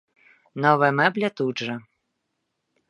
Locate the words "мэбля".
1.01-1.29